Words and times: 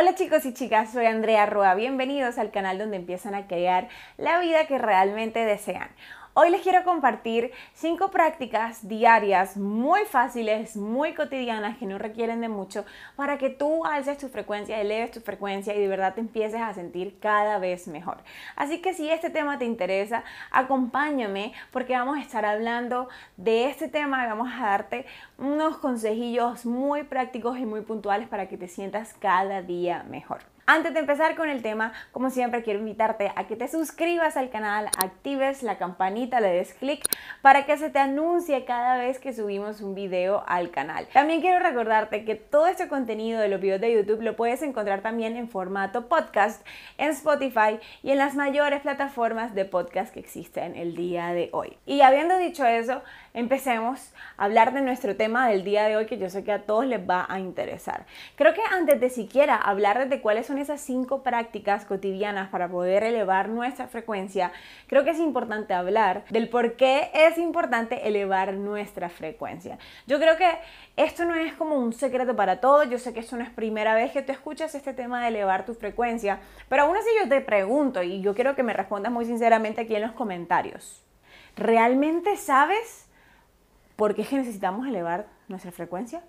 Hola 0.00 0.14
chicos 0.14 0.46
y 0.46 0.54
chicas, 0.54 0.92
soy 0.92 1.06
Andrea 1.06 1.44
Roa. 1.46 1.74
Bienvenidos 1.74 2.38
al 2.38 2.52
canal 2.52 2.78
donde 2.78 2.96
empiezan 2.96 3.34
a 3.34 3.48
crear 3.48 3.88
la 4.16 4.38
vida 4.38 4.64
que 4.68 4.78
realmente 4.78 5.40
desean. 5.40 5.88
Hoy 6.40 6.50
les 6.50 6.60
quiero 6.62 6.84
compartir 6.84 7.50
cinco 7.74 8.12
prácticas 8.12 8.86
diarias 8.86 9.56
muy 9.56 10.04
fáciles, 10.04 10.76
muy 10.76 11.12
cotidianas, 11.12 11.78
que 11.78 11.84
no 11.84 11.98
requieren 11.98 12.40
de 12.40 12.48
mucho, 12.48 12.84
para 13.16 13.38
que 13.38 13.50
tú 13.50 13.84
alces 13.84 14.18
tu 14.18 14.28
frecuencia, 14.28 14.80
eleves 14.80 15.10
tu 15.10 15.20
frecuencia 15.20 15.74
y 15.74 15.80
de 15.80 15.88
verdad 15.88 16.14
te 16.14 16.20
empieces 16.20 16.60
a 16.60 16.72
sentir 16.74 17.18
cada 17.18 17.58
vez 17.58 17.88
mejor. 17.88 18.18
Así 18.54 18.80
que 18.80 18.94
si 18.94 19.10
este 19.10 19.30
tema 19.30 19.58
te 19.58 19.64
interesa, 19.64 20.22
acompáñame 20.52 21.54
porque 21.72 21.94
vamos 21.94 22.18
a 22.18 22.22
estar 22.22 22.44
hablando 22.44 23.08
de 23.36 23.68
este 23.68 23.88
tema 23.88 24.24
y 24.24 24.28
vamos 24.28 24.52
a 24.54 24.64
darte 24.64 25.06
unos 25.38 25.78
consejillos 25.78 26.64
muy 26.64 27.02
prácticos 27.02 27.58
y 27.58 27.66
muy 27.66 27.80
puntuales 27.80 28.28
para 28.28 28.48
que 28.48 28.56
te 28.56 28.68
sientas 28.68 29.12
cada 29.14 29.60
día 29.60 30.04
mejor. 30.04 30.42
Antes 30.70 30.92
de 30.92 31.00
empezar 31.00 31.34
con 31.34 31.48
el 31.48 31.62
tema, 31.62 31.94
como 32.12 32.28
siempre 32.28 32.62
quiero 32.62 32.80
invitarte 32.80 33.32
a 33.34 33.46
que 33.46 33.56
te 33.56 33.68
suscribas 33.68 34.36
al 34.36 34.50
canal, 34.50 34.90
actives 34.98 35.62
la 35.62 35.78
campanita, 35.78 36.40
le 36.40 36.48
des 36.48 36.74
clic 36.74 37.02
para 37.40 37.64
que 37.64 37.78
se 37.78 37.88
te 37.88 37.98
anuncie 37.98 38.66
cada 38.66 38.98
vez 38.98 39.18
que 39.18 39.32
subimos 39.32 39.80
un 39.80 39.94
video 39.94 40.44
al 40.46 40.70
canal. 40.70 41.08
También 41.14 41.40
quiero 41.40 41.58
recordarte 41.58 42.26
que 42.26 42.34
todo 42.34 42.66
este 42.66 42.86
contenido 42.86 43.40
de 43.40 43.48
los 43.48 43.62
videos 43.62 43.80
de 43.80 43.94
YouTube 43.94 44.20
lo 44.20 44.36
puedes 44.36 44.60
encontrar 44.60 45.00
también 45.00 45.38
en 45.38 45.48
formato 45.48 46.06
podcast 46.06 46.62
en 46.98 47.08
Spotify 47.12 47.80
y 48.02 48.10
en 48.10 48.18
las 48.18 48.34
mayores 48.34 48.82
plataformas 48.82 49.54
de 49.54 49.64
podcast 49.64 50.12
que 50.12 50.20
existen 50.20 50.76
el 50.76 50.94
día 50.94 51.28
de 51.32 51.48
hoy. 51.54 51.78
Y 51.86 52.02
habiendo 52.02 52.36
dicho 52.36 52.66
eso, 52.66 53.00
empecemos 53.38 54.12
a 54.36 54.46
hablar 54.46 54.72
de 54.72 54.80
nuestro 54.80 55.14
tema 55.14 55.48
del 55.48 55.62
día 55.62 55.84
de 55.86 55.96
hoy 55.96 56.06
que 56.06 56.18
yo 56.18 56.28
sé 56.28 56.42
que 56.42 56.50
a 56.50 56.62
todos 56.62 56.84
les 56.86 57.08
va 57.08 57.24
a 57.28 57.38
interesar. 57.38 58.04
Creo 58.34 58.52
que 58.52 58.62
antes 58.72 59.00
de 59.00 59.10
siquiera 59.10 59.54
hablar 59.54 60.08
de 60.08 60.20
cuáles 60.20 60.46
son 60.46 60.58
esas 60.58 60.80
cinco 60.80 61.22
prácticas 61.22 61.84
cotidianas 61.84 62.48
para 62.48 62.68
poder 62.68 63.04
elevar 63.04 63.48
nuestra 63.48 63.86
frecuencia, 63.86 64.50
creo 64.88 65.04
que 65.04 65.10
es 65.10 65.20
importante 65.20 65.72
hablar 65.72 66.24
del 66.30 66.48
por 66.48 66.74
qué 66.74 67.12
es 67.14 67.38
importante 67.38 68.08
elevar 68.08 68.54
nuestra 68.54 69.08
frecuencia. 69.08 69.78
Yo 70.08 70.18
creo 70.18 70.36
que 70.36 70.50
esto 70.96 71.24
no 71.24 71.36
es 71.36 71.52
como 71.52 71.76
un 71.76 71.92
secreto 71.92 72.34
para 72.34 72.60
todos, 72.60 72.90
yo 72.90 72.98
sé 72.98 73.14
que 73.14 73.20
esto 73.20 73.36
no 73.36 73.44
es 73.44 73.50
primera 73.50 73.94
vez 73.94 74.10
que 74.10 74.22
tú 74.22 74.32
escuchas 74.32 74.74
este 74.74 74.94
tema 74.94 75.22
de 75.22 75.28
elevar 75.28 75.64
tu 75.64 75.74
frecuencia, 75.74 76.40
pero 76.68 76.82
aún 76.82 76.96
así 76.96 77.08
yo 77.22 77.28
te 77.28 77.40
pregunto 77.40 78.02
y 78.02 78.20
yo 78.20 78.34
quiero 78.34 78.56
que 78.56 78.64
me 78.64 78.72
respondas 78.72 79.12
muy 79.12 79.26
sinceramente 79.26 79.82
aquí 79.82 79.94
en 79.94 80.02
los 80.02 80.12
comentarios. 80.12 81.04
¿Realmente 81.56 82.36
sabes 82.36 83.07
por 83.98 84.14
qué 84.14 84.22
es 84.22 84.28
que 84.28 84.36
necesitamos 84.36 84.86
elevar 84.86 85.26
nuestra 85.48 85.72
frecuencia? 85.72 86.22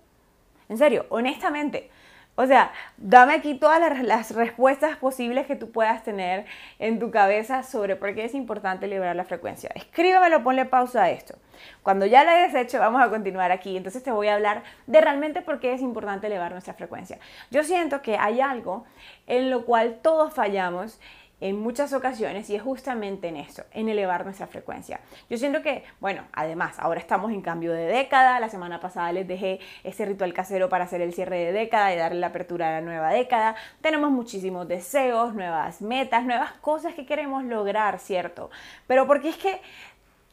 En 0.70 0.80
serio, 0.80 1.06
honestamente, 1.09 1.92
o 2.34 2.48
sea, 2.48 2.72
dame 2.98 3.34
aquí 3.34 3.53
todas 3.53 3.80
las, 4.02 4.31
respuestas 4.31 4.98
posibles 4.98 5.45
que 5.45 5.56
tú 5.56 5.70
puedas 5.72 6.03
tener 6.03 6.47
en 6.80 6.97
tu 6.97 7.12
cabeza 7.12 7.62
sobre 7.62 7.95
por 7.95 8.16
qué 8.16 8.25
es 8.25 8.34
importante 8.34 8.88
liberar 8.88 9.16
la 9.16 9.23
frecuencia. 9.23 9.70
Escríbamelo, 9.75 10.44
ponle 10.44 10.66
pausa 10.66 11.03
a 11.03 11.09
esto. 11.12 11.36
Cuando 11.84 12.08
ya 12.08 12.23
lo 12.23 12.31
hayas 12.31 12.56
hecho, 12.56 12.80
vamos 12.80 13.03
a 13.03 13.09
continuar 13.12 13.52
aquí. 13.52 13.78
Entonces 13.78 14.02
te 14.02 14.12
voy 14.12 14.30
a 14.30 14.34
hablar 14.34 14.64
de 14.88 15.00
realmente 15.00 15.44
por 15.44 15.59
qué 15.59 15.73
es 15.73 15.81
importante 15.81 16.25
elevar 16.25 16.53
nuestra 16.53 16.73
frecuencia. 16.73 17.20
Yo 17.52 17.64
siento 17.64 18.02
que 18.02 18.17
hay 18.17 18.42
algo 18.42 18.86
en 19.28 19.52
lo 19.52 19.64
cual 19.66 20.00
todos 20.02 20.34
fallamos 20.34 21.00
en 21.41 21.59
muchas 21.59 21.93
ocasiones 21.93 22.49
y 22.49 22.55
es 22.55 22.61
justamente 22.61 23.27
en 23.29 23.37
eso, 23.37 23.63
en 23.71 23.89
elevar 23.89 24.25
nuestra 24.25 24.47
frecuencia. 24.47 24.99
Yo 25.29 25.37
siento 25.37 25.61
que, 25.61 25.83
bueno, 25.99 26.23
además, 26.33 26.77
ahora 26.79 26.99
estamos 26.99 27.31
en 27.31 27.41
cambio 27.41 27.71
de 27.71 27.85
década, 27.85 28.39
la 28.39 28.49
semana 28.49 28.79
pasada 28.79 29.11
les 29.11 29.27
dejé 29.27 29.59
ese 29.83 30.05
ritual 30.05 30.33
casero 30.33 30.69
para 30.69 30.85
hacer 30.85 31.01
el 31.01 31.13
cierre 31.13 31.37
de 31.37 31.51
década 31.51 31.93
y 31.93 31.97
darle 31.97 32.19
la 32.19 32.27
apertura 32.27 32.69
a 32.69 32.71
la 32.79 32.81
nueva 32.81 33.11
década, 33.11 33.55
tenemos 33.81 34.11
muchísimos 34.11 34.67
deseos, 34.67 35.33
nuevas 35.33 35.81
metas, 35.81 36.25
nuevas 36.25 36.51
cosas 36.53 36.93
que 36.93 37.05
queremos 37.05 37.43
lograr, 37.43 37.99
¿cierto? 37.99 38.49
Pero 38.87 39.07
porque 39.07 39.29
es 39.29 39.37
que 39.37 39.61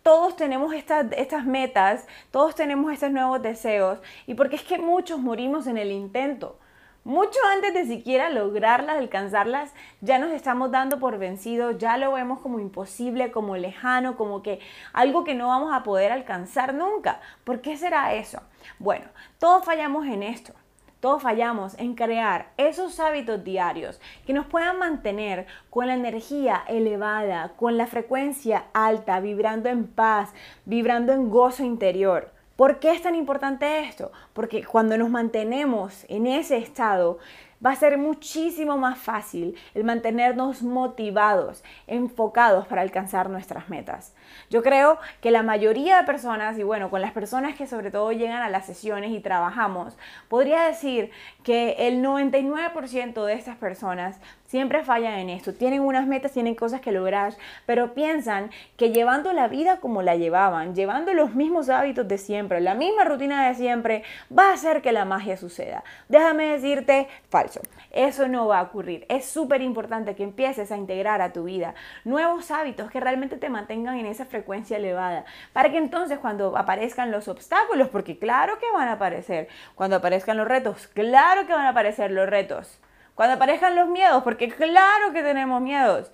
todos 0.03 0.37
tenemos 0.37 0.73
estas, 0.73 1.07
estas 1.17 1.45
metas, 1.45 2.07
todos 2.31 2.55
tenemos 2.55 2.93
estos 2.93 3.11
nuevos 3.11 3.43
deseos 3.43 3.99
y 4.27 4.35
porque 4.35 4.57
es 4.57 4.63
que 4.63 4.79
muchos 4.79 5.19
morimos 5.19 5.67
en 5.67 5.79
el 5.79 5.91
intento 5.91 6.59
mucho 7.07 7.39
antes 7.53 7.73
de 7.73 7.87
siquiera 7.87 8.31
lograrlas, 8.31 8.97
alcanzarlas, 8.97 9.73
ya 10.01 10.19
nos 10.19 10.33
estamos 10.33 10.73
dando 10.73 10.99
por 10.99 11.19
vencidos, 11.19 11.79
ya 11.79 11.97
lo 11.99 12.13
vemos 12.13 12.41
como 12.41 12.59
imposible, 12.59 13.31
como 13.31 13.57
lejano, 13.57 14.17
como 14.17 14.43
que 14.43 14.59
algo 14.93 15.23
que 15.23 15.37
no 15.37 15.47
vamos 15.47 15.73
a 15.73 15.85
poder 15.85 16.11
alcanzar 16.11 16.75
nunca. 16.75 17.21
¿Por 17.45 17.61
qué 17.61 17.77
será 17.77 18.13
eso? 18.15 18.43
Bueno, 18.81 19.07
todos 19.39 19.65
fallamos 19.65 20.05
en 20.07 20.25
esto. 20.25 20.53
Todos 20.99 21.23
fallamos 21.23 21.79
en 21.79 21.95
crear 21.95 22.51
esos 22.57 22.99
hábitos 22.99 23.45
diarios 23.45 24.01
que 24.27 24.33
nos 24.33 24.47
puedan 24.47 24.81
mantener 24.81 25.47
con 25.71 25.87
la 25.87 25.95
energía 25.95 26.65
elevada, 26.67 27.53
con 27.55 27.77
la 27.77 27.87
frecuencia 27.87 28.65
alta, 28.75 29.21
vibrando 29.21 29.69
en 29.69 29.87
paz, 29.87 30.35
vibrando 30.65 31.13
en 31.13 31.31
gozo 31.31 31.63
interior. 31.63 32.36
¿Por 32.57 32.79
qué 32.81 32.93
es 32.93 33.03
tan 33.03 33.15
importante 33.15 33.81
esto? 33.81 34.13
Porque 34.33 34.65
cuando 34.65 34.97
nos 34.97 35.11
mantenemos 35.11 36.07
en 36.09 36.27
ese 36.27 36.57
estado, 36.57 37.19
va 37.65 37.71
a 37.71 37.77
ser 37.77 37.99
muchísimo 37.99 38.77
más 38.77 38.99
fácil 38.99 39.57
el 39.75 39.85
mantenernos 39.85 40.63
motivados, 40.63 41.63
enfocados 41.87 42.67
para 42.67 42.83
alcanzar 42.83 43.31
nuestras 43.31 43.69
metas. 43.69 44.15
Yo 44.51 44.63
creo 44.63 44.99
que 45.21 45.31
la 45.31 45.43
mayoría 45.43 45.99
de 45.99 46.05
personas, 46.05 46.59
y 46.59 46.63
bueno, 46.63 46.91
con 46.91 47.01
las 47.01 47.13
personas 47.13 47.57
que 47.57 47.67
sobre 47.67 47.91
todo 47.91 48.13
llegan 48.13 48.43
a 48.43 48.51
las 48.51 48.67
sesiones 48.67 49.11
y 49.11 49.21
trabajamos, 49.21 49.97
podría 50.29 50.65
decir 50.65 51.11
que 51.43 51.89
el 51.89 52.03
99% 52.03 53.25
de 53.25 53.35
estas 53.35 53.57
personas 53.57 54.21
siempre 54.47 54.85
fallan 54.85 55.15
en 55.15 55.31
esto. 55.31 55.55
Tienen 55.55 55.81
unas 55.81 56.07
metas, 56.07 56.33
tienen 56.33 56.55
cosas 56.55 56.81
que 56.81 56.93
lograr, 56.93 57.35
pero 57.67 57.95
piensan 57.95 58.51
que 58.77 58.93
llevando 58.93 59.33
la 59.33 59.49
vida 59.49 59.81
como 59.81 60.03
la 60.03 60.17
llevaban, 60.17 60.75
llevando 60.75 61.15
los 61.15 61.35
mismos 61.35 61.69
hábitos 61.69 62.07
de 62.07 62.19
siempre, 62.19 62.61
la 62.61 62.75
misma 62.75 63.05
rutina 63.05 63.49
de 63.49 63.55
siempre, 63.55 64.03
va 64.37 64.51
a 64.51 64.55
hacer 64.55 64.83
que 64.83 64.93
la 64.93 65.05
magia 65.05 65.37
suceda. 65.37 65.83
Déjame 66.09 66.47
decirte, 66.53 67.09
falso. 67.29 67.46
Eso 67.91 68.29
no 68.29 68.47
va 68.47 68.61
a 68.61 68.63
ocurrir. 68.63 69.07
Es 69.09 69.27
súper 69.27 69.63
importante 69.63 70.15
que 70.15 70.23
empieces 70.23 70.71
a 70.73 70.77
integrar 70.77 71.21
a 71.21 71.33
tu 71.33 71.45
vida 71.45 71.75
nuevos 72.05 72.51
hábitos 72.51 72.91
que 72.91 73.01
realmente 73.01 73.37
te 73.37 73.49
mantengan 73.49 73.99
en 73.99 74.07
esa 74.07 74.25
frecuencia 74.25 74.77
elevada, 74.77 75.25
para 75.53 75.71
que 75.71 75.79
entonces 75.79 76.19
cuando 76.19 76.57
aparezcan 76.57 77.11
los 77.11 77.29
obstáculos, 77.29 77.89
porque 77.89 78.19
claro 78.19 78.59
que 78.59 78.71
van 78.73 78.89
a 78.89 78.93
aparecer, 78.93 79.49
cuando 79.75 79.97
aparezcan 79.97 80.37
los 80.37 80.49
retos, 80.49 80.87
claro 80.89 81.47
que 81.47 81.53
van 81.53 81.67
a 81.67 81.71
aparecer 81.71 82.11
los 82.11 82.29
retos 82.29 82.81
cuando 83.17 83.37
aparezcan 83.37 83.75
los 83.75 83.89
miedos, 83.89 84.23
porque 84.23 84.49
claro 84.49 85.13
que 85.13 85.23
tenemos 85.23 85.61
miedos. 85.61 86.13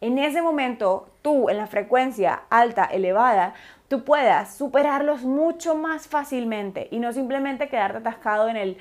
En 0.00 0.16
ese 0.16 0.40
momento, 0.40 1.10
tú 1.22 1.50
en 1.50 1.58
la 1.58 1.66
frecuencia 1.66 2.42
alta, 2.48 2.84
elevada, 2.84 3.52
tú 3.88 4.04
puedas 4.04 4.54
superarlos 4.54 5.22
mucho 5.22 5.74
más 5.74 6.06
fácilmente 6.06 6.86
y 6.92 7.00
no 7.00 7.12
simplemente 7.12 7.68
quedarte 7.68 7.98
atascado 7.98 8.48
en 8.48 8.56
el, 8.56 8.78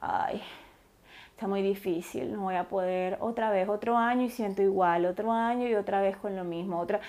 ay, 0.00 0.42
está 1.40 1.48
muy 1.48 1.62
difícil, 1.62 2.34
no 2.34 2.42
voy 2.42 2.56
a 2.56 2.64
poder 2.64 3.16
otra 3.18 3.48
vez, 3.48 3.66
otro 3.66 3.96
año 3.96 4.24
y 4.24 4.28
siento 4.28 4.60
igual, 4.60 5.06
otro 5.06 5.32
año 5.32 5.66
y 5.66 5.74
otra 5.74 6.02
vez 6.02 6.14
con 6.18 6.36
lo 6.36 6.44
mismo, 6.44 6.78
otra... 6.78 7.00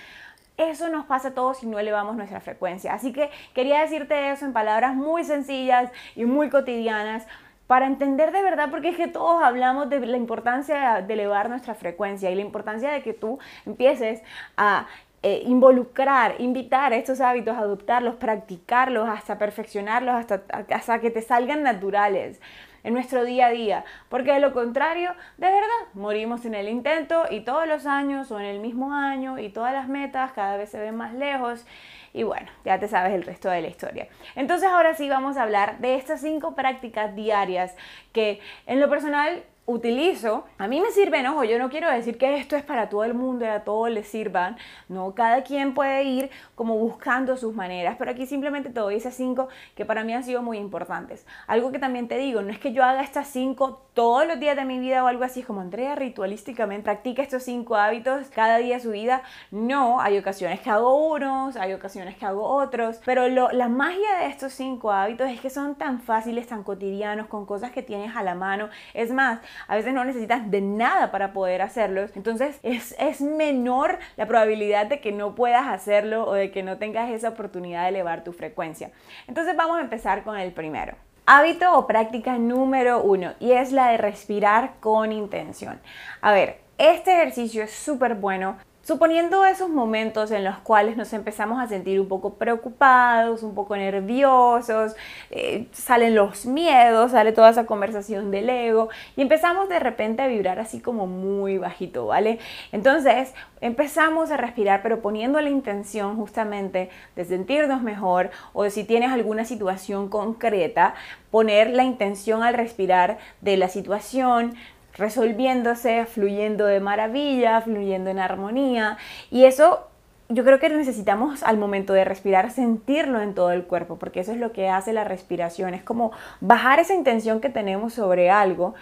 Eso 0.55 0.87
nos 0.87 1.05
pasa 1.05 1.29
a 1.29 1.33
todos 1.33 1.57
si 1.57 1.67
no 1.67 1.77
elevamos 1.79 2.15
nuestra 2.15 2.39
frecuencia. 2.39 2.93
Así 2.93 3.11
que 3.11 3.29
quería 3.53 3.81
decirte 3.81 4.31
eso 4.31 4.45
en 4.45 4.53
palabras 4.53 4.95
muy 4.95 5.25
sencillas 5.25 5.91
y 6.15 6.23
muy 6.23 6.49
cotidianas 6.49 7.27
para 7.67 7.87
entender 7.87 8.31
de 8.31 8.41
verdad, 8.41 8.69
porque 8.71 8.89
es 8.89 8.95
que 8.95 9.09
todos 9.09 9.43
hablamos 9.43 9.89
de 9.89 9.99
la 9.99 10.15
importancia 10.15 11.01
de 11.01 11.13
elevar 11.13 11.49
nuestra 11.49 11.75
frecuencia 11.75 12.31
y 12.31 12.35
la 12.35 12.41
importancia 12.41 12.89
de 12.89 13.01
que 13.01 13.13
tú 13.13 13.37
empieces 13.65 14.23
a 14.55 14.87
eh, 15.23 15.43
involucrar, 15.45 16.35
invitar 16.39 16.93
a 16.93 16.95
estos 16.95 17.19
hábitos, 17.19 17.57
adoptarlos, 17.57 18.15
practicarlos, 18.15 19.09
hasta 19.09 19.37
perfeccionarlos, 19.37 20.15
hasta, 20.15 20.43
hasta 20.73 21.01
que 21.01 21.11
te 21.11 21.21
salgan 21.21 21.63
naturales 21.63 22.39
en 22.83 22.93
nuestro 22.93 23.23
día 23.23 23.47
a 23.47 23.51
día, 23.51 23.85
porque 24.09 24.33
de 24.33 24.39
lo 24.39 24.53
contrario, 24.53 25.13
de 25.37 25.47
verdad, 25.47 25.87
morimos 25.93 26.45
en 26.45 26.55
el 26.55 26.69
intento 26.69 27.25
y 27.29 27.41
todos 27.41 27.67
los 27.67 27.85
años 27.85 28.31
o 28.31 28.39
en 28.39 28.45
el 28.45 28.59
mismo 28.59 28.93
año 28.93 29.37
y 29.39 29.49
todas 29.49 29.73
las 29.73 29.87
metas 29.87 30.31
cada 30.33 30.57
vez 30.57 30.69
se 30.69 30.79
ven 30.79 30.95
más 30.95 31.13
lejos 31.13 31.65
y 32.13 32.23
bueno, 32.23 32.47
ya 32.65 32.79
te 32.79 32.87
sabes 32.87 33.13
el 33.13 33.23
resto 33.23 33.49
de 33.49 33.61
la 33.61 33.67
historia. 33.67 34.07
Entonces 34.35 34.69
ahora 34.69 34.93
sí 34.95 35.09
vamos 35.09 35.37
a 35.37 35.43
hablar 35.43 35.79
de 35.79 35.95
estas 35.95 36.21
cinco 36.21 36.55
prácticas 36.55 37.15
diarias 37.15 37.75
que 38.11 38.41
en 38.65 38.79
lo 38.79 38.89
personal 38.89 39.43
utilizo, 39.71 40.45
a 40.57 40.67
mí 40.67 40.81
me 40.81 40.91
sirven, 40.91 41.25
ojo, 41.27 41.43
yo 41.43 41.57
no 41.59 41.69
quiero 41.69 41.89
decir 41.89 42.17
que 42.17 42.37
esto 42.37 42.55
es 42.55 42.63
para 42.63 42.89
todo 42.89 43.03
el 43.03 43.13
mundo 43.13 43.45
y 43.45 43.47
a 43.47 43.63
todos 43.63 43.89
les 43.89 44.07
sirvan, 44.07 44.57
no, 44.89 45.13
cada 45.15 45.43
quien 45.43 45.73
puede 45.73 46.03
ir 46.03 46.29
como 46.55 46.77
buscando 46.77 47.37
sus 47.37 47.53
maneras, 47.53 47.95
pero 47.97 48.11
aquí 48.11 48.25
simplemente 48.25 48.69
te 48.69 48.79
doy 48.79 48.95
esas 48.95 49.15
cinco 49.15 49.49
que 49.75 49.85
para 49.85 50.03
mí 50.03 50.13
han 50.13 50.23
sido 50.23 50.41
muy 50.41 50.57
importantes. 50.57 51.25
Algo 51.47 51.71
que 51.71 51.79
también 51.79 52.07
te 52.07 52.17
digo, 52.17 52.41
no 52.41 52.51
es 52.51 52.59
que 52.59 52.73
yo 52.73 52.83
haga 52.83 53.01
estas 53.01 53.27
cinco 53.27 53.81
todos 53.93 54.25
los 54.25 54.39
días 54.39 54.55
de 54.55 54.65
mi 54.65 54.79
vida 54.79 55.03
o 55.03 55.07
algo 55.07 55.23
así, 55.23 55.41
es 55.41 55.45
como 55.45 55.61
Andrea 55.61 55.95
ritualísticamente 55.95 56.83
practica 56.83 57.21
estos 57.21 57.43
cinco 57.43 57.75
hábitos 57.75 58.27
cada 58.33 58.57
día 58.57 58.75
de 58.75 58.81
su 58.81 58.91
vida, 58.91 59.23
no, 59.49 60.01
hay 60.01 60.17
ocasiones 60.17 60.59
que 60.59 60.69
hago 60.69 61.11
unos, 61.13 61.55
hay 61.55 61.73
ocasiones 61.73 62.15
que 62.15 62.25
hago 62.25 62.43
otros, 62.43 63.01
pero 63.05 63.27
la 63.27 63.67
magia 63.67 64.19
de 64.19 64.27
estos 64.27 64.53
cinco 64.53 64.91
hábitos 64.91 65.29
es 65.29 65.39
que 65.39 65.49
son 65.49 65.75
tan 65.75 65.99
fáciles, 65.99 66.47
tan 66.47 66.63
cotidianos, 66.63 67.27
con 67.27 67.45
cosas 67.45 67.71
que 67.71 67.81
tienes 67.81 68.15
a 68.15 68.23
la 68.23 68.35
mano, 68.35 68.69
es 68.93 69.11
más, 69.11 69.39
a 69.67 69.75
veces 69.75 69.93
no 69.93 70.03
necesitas 70.03 70.49
de 70.49 70.61
nada 70.61 71.11
para 71.11 71.33
poder 71.33 71.61
hacerlos. 71.61 72.11
Entonces 72.15 72.59
es, 72.63 72.95
es 72.99 73.21
menor 73.21 73.99
la 74.17 74.27
probabilidad 74.27 74.87
de 74.87 74.99
que 74.99 75.11
no 75.11 75.35
puedas 75.35 75.67
hacerlo 75.67 76.27
o 76.27 76.33
de 76.33 76.51
que 76.51 76.63
no 76.63 76.77
tengas 76.77 77.09
esa 77.09 77.29
oportunidad 77.29 77.83
de 77.83 77.89
elevar 77.89 78.23
tu 78.23 78.33
frecuencia. 78.33 78.91
Entonces 79.27 79.55
vamos 79.55 79.77
a 79.77 79.81
empezar 79.81 80.23
con 80.23 80.37
el 80.37 80.51
primero. 80.51 80.95
Hábito 81.25 81.77
o 81.77 81.87
práctica 81.87 82.37
número 82.37 83.01
uno 83.03 83.33
y 83.39 83.51
es 83.51 83.71
la 83.71 83.89
de 83.91 83.97
respirar 83.97 84.73
con 84.79 85.11
intención. 85.11 85.79
A 86.19 86.31
ver, 86.31 86.59
este 86.77 87.13
ejercicio 87.13 87.63
es 87.63 87.71
súper 87.71 88.15
bueno 88.15 88.57
Suponiendo 88.83 89.45
esos 89.45 89.69
momentos 89.69 90.31
en 90.31 90.43
los 90.43 90.57
cuales 90.57 90.97
nos 90.97 91.13
empezamos 91.13 91.61
a 91.61 91.67
sentir 91.67 92.01
un 92.01 92.07
poco 92.07 92.33
preocupados, 92.33 93.43
un 93.43 93.53
poco 93.53 93.77
nerviosos, 93.77 94.95
eh, 95.29 95.67
salen 95.71 96.15
los 96.15 96.47
miedos, 96.47 97.11
sale 97.11 97.31
toda 97.31 97.51
esa 97.51 97.67
conversación 97.67 98.31
del 98.31 98.49
ego 98.49 98.89
y 99.15 99.21
empezamos 99.21 99.69
de 99.69 99.77
repente 99.77 100.23
a 100.23 100.27
vibrar 100.27 100.57
así 100.57 100.79
como 100.79 101.05
muy 101.05 101.59
bajito, 101.59 102.07
¿vale? 102.07 102.39
Entonces 102.71 103.35
empezamos 103.61 104.31
a 104.31 104.37
respirar, 104.37 104.81
pero 104.81 104.99
poniendo 104.99 105.39
la 105.41 105.49
intención 105.51 106.15
justamente 106.15 106.89
de 107.15 107.25
sentirnos 107.25 107.83
mejor 107.83 108.31
o 108.53 108.67
si 108.71 108.83
tienes 108.83 109.11
alguna 109.11 109.45
situación 109.45 110.09
concreta, 110.09 110.95
poner 111.29 111.69
la 111.69 111.83
intención 111.83 112.41
al 112.41 112.55
respirar 112.55 113.19
de 113.41 113.57
la 113.57 113.69
situación, 113.69 114.55
resolviéndose, 114.93 116.05
fluyendo 116.05 116.65
de 116.65 116.79
maravilla, 116.79 117.61
fluyendo 117.61 118.09
en 118.09 118.19
armonía. 118.19 118.97
Y 119.29 119.45
eso 119.45 119.87
yo 120.29 120.45
creo 120.45 120.59
que 120.59 120.69
necesitamos 120.69 121.43
al 121.43 121.57
momento 121.57 121.93
de 121.93 122.05
respirar 122.05 122.51
sentirlo 122.51 123.21
en 123.21 123.33
todo 123.33 123.51
el 123.51 123.65
cuerpo, 123.65 123.97
porque 123.97 124.21
eso 124.21 124.31
es 124.31 124.37
lo 124.37 124.53
que 124.53 124.69
hace 124.69 124.93
la 124.93 125.03
respiración, 125.03 125.73
es 125.73 125.83
como 125.83 126.11
bajar 126.39 126.79
esa 126.79 126.93
intención 126.93 127.41
que 127.41 127.49
tenemos 127.49 127.93
sobre 127.93 128.29
algo 128.29 128.73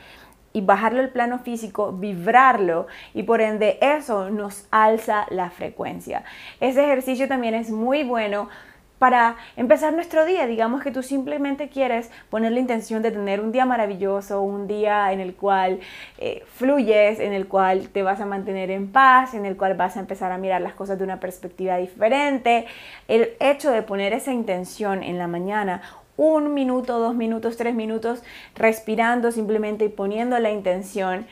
y 0.54 0.62
bajarlo 0.62 1.00
al 1.00 1.10
plano 1.10 1.40
físico, 1.40 1.92
vibrarlo 1.92 2.88
y 3.14 3.24
por 3.24 3.42
ende 3.42 3.78
eso 3.82 4.30
nos 4.30 4.68
alza 4.72 5.26
la 5.30 5.50
frecuencia. 5.50 6.24
Ese 6.60 6.84
ejercicio 6.84 7.28
también 7.28 7.54
es 7.54 7.70
muy 7.70 8.04
bueno 8.04 8.50
para 9.00 9.38
empezar 9.56 9.94
nuestro 9.94 10.25
día. 10.25 10.46
Digamos 10.46 10.84
que 10.84 10.92
tú 10.92 11.01
simplemente 11.01 11.69
quieres 11.69 12.12
poner 12.30 12.51
la 12.51 12.60
intención 12.60 13.01
de 13.01 13.12
tener 13.12 13.40
un 13.42 13.51
día 13.51 13.66
maravilloso, 13.66 14.42
un 14.42 14.68
día 14.68 15.12
en 15.12 15.22
el 15.22 15.34
cual 15.34 15.80
eh, 16.18 16.44
fluyes, 16.54 17.19
en 17.19 17.34
el 17.34 17.48
cual 17.48 17.90
te 17.90 18.04
vas 18.04 18.19
a 18.19 18.25
mantener 18.25 18.69
en 18.69 18.92
paz, 18.92 19.34
en 19.34 19.46
el 19.46 19.57
cual 19.57 19.75
vas 19.75 19.98
a 19.98 20.01
empezar 20.01 20.31
a 20.31 20.38
mirar 20.38 20.62
las 20.62 20.74
cosas 20.74 21.00
de 21.00 21.06
una 21.06 21.19
perspectiva 21.19 21.78
diferente. 21.78 22.66
El 23.07 23.30
hecho 23.40 23.72
de 23.72 23.81
poner 23.81 24.13
esa 24.13 24.34
intención 24.34 25.02
en 25.02 25.18
la 25.18 25.28
mañana 25.28 25.81
un 26.19 26.54
minuto, 26.54 27.00
dos 27.00 27.16
minutos, 27.16 27.56
tres 27.56 27.74
minutos, 27.74 28.24
respirando 28.54 29.31
simplemente 29.31 29.86
y 29.86 29.90
poniendo 29.90 30.38
la 30.40 30.52
intención, 30.52 31.25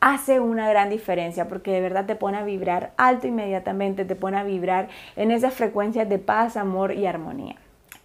hace 0.00 0.40
una 0.40 0.68
gran 0.68 0.90
diferencia 0.90 1.48
porque 1.48 1.72
de 1.72 1.80
verdad 1.80 2.06
te 2.06 2.16
pone 2.16 2.38
a 2.38 2.44
vibrar 2.44 2.92
alto 2.96 3.26
inmediatamente, 3.26 4.04
te 4.04 4.16
pone 4.16 4.38
a 4.38 4.44
vibrar 4.44 4.88
en 5.16 5.30
esas 5.30 5.54
frecuencias 5.54 6.08
de 6.08 6.18
paz, 6.18 6.56
amor 6.56 6.92
y 6.92 7.06
armonía. 7.06 7.56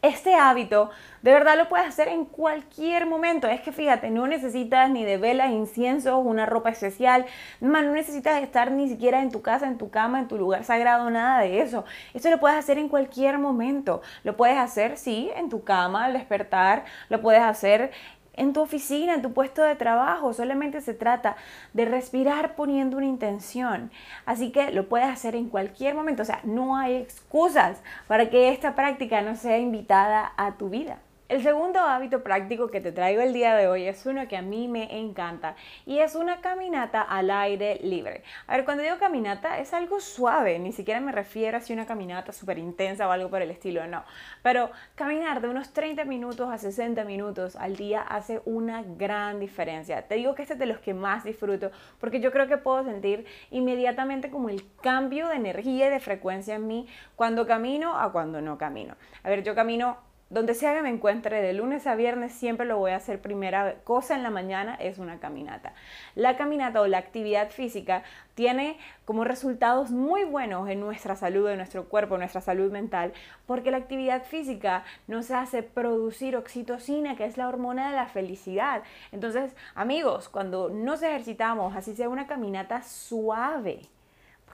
Este 0.01 0.35
hábito 0.35 0.89
de 1.23 1.31
verdad 1.31 1.57
lo 1.57 1.69
puedes 1.69 1.87
hacer 1.87 2.09
en 2.09 2.25
cualquier 2.25 3.05
momento. 3.05 3.47
Es 3.47 3.61
que 3.61 3.71
fíjate, 3.71 4.09
no 4.09 4.27
necesitas 4.27 4.89
ni 4.89 5.05
de 5.05 5.15
velas, 5.15 5.51
incienso, 5.51 6.17
una 6.17 6.45
ropa 6.45 6.69
especial. 6.69 7.25
no 7.61 7.81
necesitas 7.81 8.43
estar 8.43 8.71
ni 8.71 8.89
siquiera 8.89 9.21
en 9.21 9.31
tu 9.31 9.41
casa, 9.41 9.65
en 9.65 9.77
tu 9.77 9.89
cama, 9.89 10.19
en 10.19 10.27
tu 10.27 10.37
lugar 10.37 10.65
sagrado, 10.65 11.09
nada 11.09 11.39
de 11.39 11.61
eso. 11.61 11.85
Esto 12.13 12.29
lo 12.29 12.41
puedes 12.41 12.57
hacer 12.57 12.77
en 12.77 12.89
cualquier 12.89 13.39
momento. 13.39 14.01
Lo 14.25 14.35
puedes 14.35 14.57
hacer, 14.57 14.97
sí, 14.97 15.31
en 15.37 15.47
tu 15.47 15.63
cama, 15.63 16.03
al 16.03 16.11
despertar. 16.13 16.83
Lo 17.07 17.21
puedes 17.21 17.41
hacer 17.41 17.91
en 18.35 18.53
tu 18.53 18.61
oficina, 18.61 19.13
en 19.13 19.21
tu 19.21 19.33
puesto 19.33 19.63
de 19.63 19.75
trabajo. 19.75 20.33
Solamente 20.33 20.81
se 20.81 20.93
trata 20.93 21.35
de 21.73 21.85
respirar 21.85 22.55
poniendo 22.55 22.97
una 22.97 23.05
intención. 23.05 23.91
Así 24.25 24.51
que 24.51 24.71
lo 24.71 24.89
puedes 24.89 25.07
hacer 25.07 25.35
en 25.35 25.49
cualquier 25.49 25.95
momento. 25.95 26.23
O 26.23 26.25
sea, 26.25 26.41
no 26.43 26.75
hay 26.75 26.95
excusas 26.95 27.81
para 28.07 28.29
que 28.29 28.49
esta 28.49 28.75
práctica 28.75 29.21
no 29.21 29.35
sea 29.35 29.57
invitada 29.57 30.33
a 30.37 30.53
tu 30.53 30.69
vida. 30.69 30.99
El 31.29 31.41
segundo 31.41 31.79
hábito 31.79 32.21
práctico 32.21 32.67
que 32.67 32.81
te 32.81 32.91
traigo 32.91 33.21
el 33.21 33.31
día 33.31 33.55
de 33.55 33.69
hoy 33.69 33.85
es 33.85 34.05
uno 34.05 34.27
que 34.27 34.35
a 34.35 34.41
mí 34.41 34.67
me 34.67 34.99
encanta 34.99 35.55
y 35.85 35.99
es 35.99 36.15
una 36.15 36.41
caminata 36.41 37.01
al 37.01 37.31
aire 37.31 37.79
libre. 37.81 38.23
A 38.45 38.57
ver, 38.57 38.65
cuando 38.65 38.83
digo 38.83 38.97
caminata 38.97 39.57
es 39.59 39.73
algo 39.73 40.01
suave, 40.01 40.59
ni 40.59 40.73
siquiera 40.73 40.99
me 40.99 41.13
refiero 41.13 41.57
a 41.57 41.61
si 41.61 41.71
una 41.71 41.85
caminata 41.85 42.33
súper 42.33 42.57
intensa 42.57 43.07
o 43.07 43.11
algo 43.11 43.29
por 43.29 43.41
el 43.41 43.51
estilo, 43.51 43.87
no. 43.87 44.03
Pero 44.41 44.69
caminar 44.95 45.39
de 45.39 45.47
unos 45.47 45.71
30 45.71 46.03
minutos 46.03 46.51
a 46.51 46.57
60 46.57 47.05
minutos 47.05 47.55
al 47.55 47.77
día 47.77 48.01
hace 48.01 48.41
una 48.43 48.83
gran 48.83 49.39
diferencia. 49.39 50.05
Te 50.05 50.15
digo 50.15 50.35
que 50.35 50.41
este 50.41 50.55
es 50.55 50.59
de 50.59 50.65
los 50.65 50.79
que 50.79 50.93
más 50.93 51.23
disfruto 51.23 51.71
porque 52.01 52.19
yo 52.19 52.33
creo 52.33 52.47
que 52.47 52.57
puedo 52.57 52.83
sentir 52.83 53.25
inmediatamente 53.49 54.29
como 54.29 54.49
el 54.49 54.65
cambio 54.81 55.29
de 55.29 55.37
energía 55.37 55.87
y 55.87 55.89
de 55.89 55.99
frecuencia 56.01 56.55
en 56.55 56.67
mí 56.67 56.87
cuando 57.15 57.47
camino 57.47 57.97
a 57.97 58.11
cuando 58.11 58.41
no 58.41 58.57
camino. 58.57 58.97
A 59.23 59.29
ver, 59.29 59.41
yo 59.41 59.55
camino 59.55 59.97
donde 60.33 60.55
sea 60.55 60.73
que 60.73 60.81
me 60.81 60.89
encuentre 60.89 61.43
de 61.43 61.53
lunes 61.53 61.85
a 61.85 61.93
viernes, 61.93 62.33
siempre 62.33 62.65
lo 62.65 62.79
voy 62.79 62.89
a 62.89 62.95
hacer 62.95 63.21
primera 63.21 63.75
cosa 63.83 64.15
en 64.15 64.23
la 64.23 64.31
mañana, 64.31 64.73
es 64.75 64.97
una 64.97 65.19
caminata. 65.19 65.73
La 66.15 66.37
caminata 66.37 66.81
o 66.81 66.87
la 66.87 66.97
actividad 66.97 67.51
física 67.51 68.01
tiene 68.33 68.79
como 69.05 69.25
resultados 69.25 69.91
muy 69.91 70.23
buenos 70.23 70.67
en 70.69 70.79
nuestra 70.79 71.15
salud, 71.15 71.47
en 71.49 71.57
nuestro 71.57 71.87
cuerpo, 71.87 72.15
en 72.15 72.21
nuestra 72.21 72.41
salud 72.41 72.71
mental, 72.71 73.13
porque 73.45 73.69
la 73.69 73.77
actividad 73.77 74.23
física 74.23 74.83
nos 75.05 75.29
hace 75.29 75.61
producir 75.61 76.35
oxitocina, 76.35 77.15
que 77.15 77.25
es 77.25 77.37
la 77.37 77.47
hormona 77.47 77.91
de 77.91 77.95
la 77.95 78.07
felicidad. 78.07 78.81
Entonces, 79.11 79.55
amigos, 79.75 80.29
cuando 80.29 80.69
nos 80.69 81.03
ejercitamos, 81.03 81.75
así 81.75 81.95
sea 81.95 82.09
una 82.09 82.25
caminata 82.25 82.81
suave, 82.81 83.81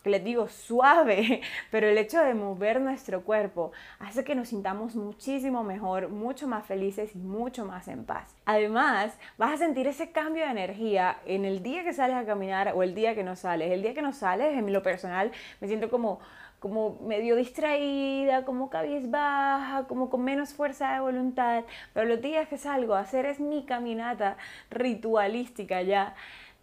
les 0.06 0.24
digo 0.24 0.48
suave, 0.48 1.42
pero 1.72 1.88
el 1.88 1.98
hecho 1.98 2.22
de 2.22 2.34
mover 2.34 2.82
nuestro 2.82 3.24
cuerpo 3.24 3.72
hace 4.00 4.24
que 4.24 4.36
nos 4.36 4.50
sintamos 4.50 4.96
muchísimo 4.96 5.64
mejor, 5.64 6.10
mucho 6.10 6.48
más 6.48 6.66
felices 6.66 7.16
y 7.16 7.20
mucho 7.20 7.66
más 7.66 7.88
en 7.88 8.06
paz. 8.06 8.36
Además, 8.46 9.18
vas 9.38 9.54
a 9.54 9.58
sentir 9.58 9.88
ese 9.88 10.12
cambio 10.12 10.46
de 10.46 10.52
energía 10.52 11.18
en 11.26 11.46
el 11.46 11.64
día 11.64 11.84
que 11.84 11.94
sales 11.94 12.18
a 12.18 12.26
caminar 12.26 12.74
o 12.76 12.84
el 12.84 12.96
día 12.96 13.16
que 13.16 13.24
no 13.24 13.36
sales. 13.36 13.72
El 13.72 13.82
día 13.82 13.94
que 13.94 14.02
no 14.02 14.14
sales, 14.14 14.58
en 14.58 14.72
lo 14.72 14.84
personal, 14.84 15.32
me 15.60 15.68
siento 15.68 15.90
como 15.90 16.20
como 16.60 17.00
medio 17.06 17.36
distraída, 17.36 18.44
como 18.46 18.70
cabizbaja, 18.70 19.86
como 19.88 20.10
con 20.10 20.24
menos 20.24 20.54
fuerza 20.54 20.94
de 20.94 21.00
voluntad, 21.00 21.64
pero 21.94 22.08
los 22.08 22.22
días 22.22 22.48
que 22.50 22.58
salgo 22.58 22.96
a 22.96 23.00
hacer 23.00 23.26
es 23.26 23.40
mi 23.40 23.66
caminata 23.66 24.38
ritualística 24.70 25.82
ya, 25.82 26.16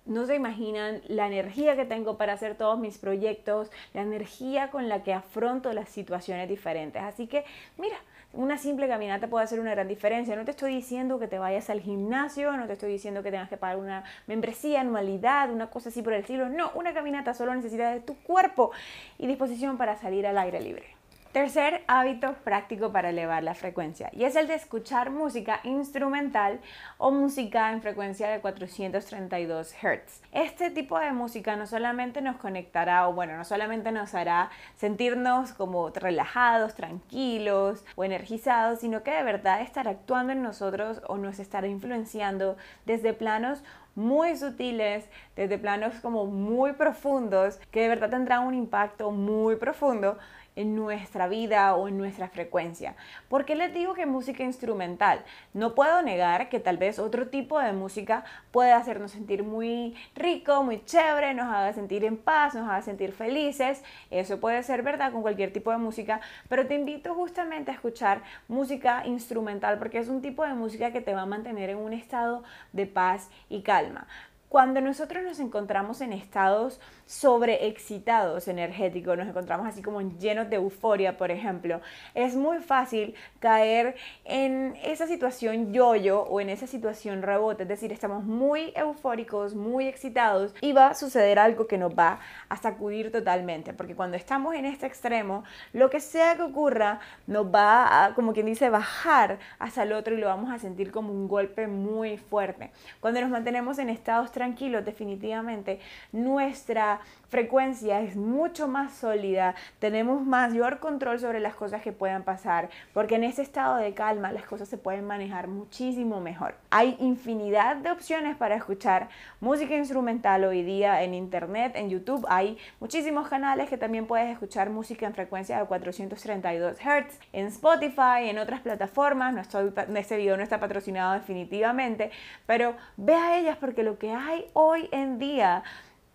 no 0.06 0.26
se 0.26 0.34
imaginan 0.34 1.02
la 1.08 1.26
energía 1.26 1.76
que 1.76 1.84
tengo 1.84 2.16
para 2.16 2.32
hacer 2.32 2.56
todos 2.56 2.78
mis 2.78 2.98
proyectos, 2.98 3.70
la 3.92 4.02
energía 4.02 4.70
con 4.70 4.88
la 4.88 5.02
que 5.02 5.12
afronto 5.12 5.72
las 5.72 5.88
situaciones 5.88 6.48
diferentes. 6.48 7.02
Así 7.02 7.26
que, 7.26 7.44
mira, 7.76 7.96
una 8.32 8.58
simple 8.58 8.88
caminata 8.88 9.28
puede 9.28 9.44
hacer 9.44 9.60
una 9.60 9.72
gran 9.72 9.88
diferencia. 9.88 10.36
No 10.36 10.44
te 10.44 10.50
estoy 10.50 10.74
diciendo 10.74 11.18
que 11.18 11.26
te 11.26 11.38
vayas 11.38 11.70
al 11.70 11.80
gimnasio, 11.80 12.56
no 12.56 12.66
te 12.66 12.74
estoy 12.74 12.92
diciendo 12.92 13.22
que 13.22 13.30
tengas 13.30 13.48
que 13.48 13.56
pagar 13.56 13.78
una 13.78 14.04
membresía, 14.26 14.80
anualidad, 14.80 15.50
una 15.50 15.70
cosa 15.70 15.88
así 15.88 16.02
por 16.02 16.12
el 16.12 16.20
estilo. 16.20 16.48
No, 16.48 16.70
una 16.74 16.92
caminata 16.92 17.34
solo 17.34 17.54
necesita 17.54 17.90
de 17.90 18.00
tu 18.00 18.14
cuerpo 18.14 18.72
y 19.18 19.26
disposición 19.26 19.78
para 19.78 19.96
salir 19.96 20.26
al 20.26 20.38
aire 20.38 20.60
libre. 20.60 20.95
Tercer 21.36 21.84
hábito 21.86 22.32
práctico 22.44 22.92
para 22.92 23.10
elevar 23.10 23.42
la 23.42 23.52
frecuencia 23.52 24.08
y 24.14 24.24
es 24.24 24.36
el 24.36 24.46
de 24.46 24.54
escuchar 24.54 25.10
música 25.10 25.60
instrumental 25.64 26.60
o 26.96 27.10
música 27.10 27.74
en 27.74 27.82
frecuencia 27.82 28.30
de 28.30 28.40
432 28.40 29.74
Hz. 29.74 30.22
Este 30.32 30.70
tipo 30.70 30.98
de 30.98 31.12
música 31.12 31.54
no 31.56 31.66
solamente 31.66 32.22
nos 32.22 32.36
conectará 32.36 33.06
o 33.06 33.12
bueno, 33.12 33.36
no 33.36 33.44
solamente 33.44 33.92
nos 33.92 34.14
hará 34.14 34.48
sentirnos 34.76 35.52
como 35.52 35.90
relajados, 35.90 36.74
tranquilos 36.74 37.84
o 37.96 38.04
energizados, 38.04 38.80
sino 38.80 39.02
que 39.02 39.10
de 39.10 39.22
verdad 39.22 39.60
estará 39.60 39.90
actuando 39.90 40.32
en 40.32 40.42
nosotros 40.42 41.02
o 41.06 41.18
nos 41.18 41.38
estará 41.38 41.66
influenciando 41.66 42.56
desde 42.86 43.12
planos 43.12 43.62
muy 43.94 44.36
sutiles, 44.36 45.08
desde 45.34 45.58
planos 45.58 45.94
como 46.00 46.26
muy 46.26 46.74
profundos, 46.74 47.58
que 47.70 47.80
de 47.80 47.88
verdad 47.88 48.10
tendrán 48.10 48.46
un 48.46 48.54
impacto 48.54 49.10
muy 49.10 49.56
profundo 49.56 50.18
en 50.56 50.74
nuestra 50.74 51.28
vida 51.28 51.74
o 51.76 51.86
en 51.86 51.98
nuestra 51.98 52.28
frecuencia. 52.28 52.96
¿Por 53.28 53.44
qué 53.44 53.54
les 53.54 53.72
digo 53.72 53.94
que 53.94 54.06
música 54.06 54.42
instrumental? 54.42 55.24
No 55.54 55.74
puedo 55.74 56.02
negar 56.02 56.48
que 56.48 56.58
tal 56.58 56.78
vez 56.78 56.98
otro 56.98 57.28
tipo 57.28 57.60
de 57.60 57.72
música 57.72 58.24
puede 58.50 58.72
hacernos 58.72 59.12
sentir 59.12 59.44
muy 59.44 59.94
rico, 60.14 60.62
muy 60.64 60.84
chévere, 60.84 61.34
nos 61.34 61.46
haga 61.46 61.72
sentir 61.72 62.04
en 62.04 62.16
paz, 62.16 62.54
nos 62.54 62.68
haga 62.68 62.82
sentir 62.82 63.12
felices. 63.12 63.82
Eso 64.10 64.40
puede 64.40 64.62
ser 64.62 64.82
verdad 64.82 65.12
con 65.12 65.22
cualquier 65.22 65.52
tipo 65.52 65.70
de 65.70 65.78
música, 65.78 66.20
pero 66.48 66.66
te 66.66 66.74
invito 66.74 67.14
justamente 67.14 67.70
a 67.70 67.74
escuchar 67.74 68.22
música 68.48 69.06
instrumental 69.06 69.78
porque 69.78 69.98
es 69.98 70.08
un 70.08 70.22
tipo 70.22 70.44
de 70.44 70.54
música 70.54 70.90
que 70.90 71.00
te 71.00 71.14
va 71.14 71.22
a 71.22 71.26
mantener 71.26 71.70
en 71.70 71.78
un 71.78 71.92
estado 71.92 72.42
de 72.72 72.86
paz 72.86 73.30
y 73.48 73.62
calma. 73.62 74.06
Cuando 74.48 74.80
nosotros 74.80 75.24
nos 75.24 75.40
encontramos 75.40 76.00
en 76.00 76.12
estados 76.12 76.80
sobreexcitados 77.06 78.48
energéticos, 78.48 79.16
nos 79.16 79.28
encontramos 79.28 79.66
así 79.66 79.82
como 79.82 80.00
llenos 80.00 80.50
de 80.50 80.56
euforia, 80.56 81.16
por 81.16 81.30
ejemplo, 81.30 81.80
es 82.14 82.34
muy 82.36 82.58
fácil 82.58 83.14
caer 83.38 83.96
en 84.24 84.76
esa 84.82 85.06
situación 85.06 85.72
yo-yo 85.72 86.22
o 86.22 86.40
en 86.40 86.50
esa 86.50 86.66
situación 86.66 87.22
rebote, 87.22 87.64
es 87.64 87.68
decir, 87.68 87.92
estamos 87.92 88.24
muy 88.24 88.72
eufóricos, 88.74 89.54
muy 89.54 89.86
excitados 89.86 90.54
y 90.60 90.72
va 90.72 90.88
a 90.88 90.94
suceder 90.94 91.38
algo 91.38 91.66
que 91.66 91.78
nos 91.78 91.92
va 91.92 92.20
a 92.48 92.56
sacudir 92.56 93.12
totalmente, 93.12 93.72
porque 93.72 93.94
cuando 93.94 94.16
estamos 94.16 94.54
en 94.54 94.64
este 94.64 94.86
extremo, 94.86 95.44
lo 95.72 95.90
que 95.90 96.00
sea 96.00 96.36
que 96.36 96.42
ocurra 96.42 97.00
nos 97.26 97.46
va 97.46 98.04
a, 98.04 98.14
como 98.14 98.32
quien 98.32 98.46
dice, 98.46 98.70
bajar 98.70 99.38
hacia 99.58 99.82
el 99.84 99.92
otro 99.92 100.14
y 100.14 100.18
lo 100.18 100.26
vamos 100.26 100.50
a 100.50 100.58
sentir 100.58 100.90
como 100.90 101.12
un 101.12 101.28
golpe 101.28 101.66
muy 101.66 102.16
fuerte. 102.16 102.70
Cuando 103.00 103.20
nos 103.20 103.30
mantenemos 103.30 103.78
en 103.78 103.90
estados 103.90 104.30
tranquilos, 104.36 104.84
definitivamente 104.84 105.80
nuestra 106.12 107.00
frecuencia 107.28 108.00
es 108.00 108.16
mucho 108.16 108.68
más 108.68 108.92
sólida, 108.92 109.54
tenemos 109.78 110.24
mayor 110.24 110.78
control 110.78 111.18
sobre 111.18 111.40
las 111.40 111.54
cosas 111.54 111.82
que 111.82 111.92
puedan 111.92 112.22
pasar, 112.22 112.68
porque 112.92 113.16
en 113.16 113.24
ese 113.24 113.42
estado 113.42 113.76
de 113.76 113.94
calma 113.94 114.32
las 114.32 114.44
cosas 114.44 114.68
se 114.68 114.78
pueden 114.78 115.06
manejar 115.06 115.48
muchísimo 115.48 116.20
mejor. 116.20 116.54
Hay 116.70 116.96
infinidad 117.00 117.76
de 117.76 117.90
opciones 117.90 118.36
para 118.36 118.54
escuchar 118.54 119.08
música 119.40 119.74
instrumental 119.74 120.44
hoy 120.44 120.62
día 120.62 121.02
en 121.02 121.14
internet, 121.14 121.72
en 121.74 121.90
YouTube, 121.90 122.24
hay 122.28 122.58
muchísimos 122.80 123.28
canales 123.28 123.68
que 123.68 123.76
también 123.76 124.06
puedes 124.06 124.30
escuchar 124.30 124.70
música 124.70 125.06
en 125.06 125.14
frecuencia 125.14 125.58
de 125.58 125.66
432 125.66 126.78
Hz, 126.78 127.20
en 127.32 127.46
Spotify, 127.46 128.28
en 128.28 128.38
otras 128.38 128.60
plataformas, 128.60 129.34
no 129.34 129.40
estoy, 129.40 129.72
este 129.96 130.16
video 130.16 130.36
no 130.36 130.42
está 130.42 130.60
patrocinado 130.60 131.14
definitivamente, 131.14 132.10
pero 132.46 132.76
ve 132.96 133.14
a 133.14 133.38
ellas 133.38 133.56
porque 133.58 133.82
lo 133.82 133.98
que 133.98 134.12
hay 134.12 134.46
hoy 134.52 134.88
en 134.92 135.18
día 135.18 135.62